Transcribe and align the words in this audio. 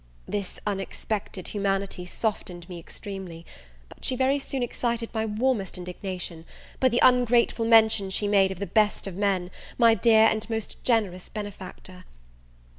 This 0.27 0.59
unexpected 0.65 1.49
humanity 1.49 2.07
softened 2.07 2.67
me 2.67 2.79
extremely; 2.79 3.45
but 3.87 4.03
she 4.03 4.15
very 4.15 4.39
soon 4.39 4.63
excited 4.63 5.11
my 5.13 5.27
warmest 5.27 5.77
indignation, 5.77 6.43
by 6.79 6.89
the 6.89 6.99
ungrateful 7.03 7.65
mention 7.65 8.09
she 8.09 8.27
made 8.27 8.49
of 8.49 8.57
the 8.57 8.65
best 8.65 9.05
of 9.05 9.15
men, 9.15 9.51
my 9.77 9.93
dear 9.93 10.25
and 10.25 10.49
most 10.49 10.83
generous 10.83 11.29
benefactor. 11.29 12.05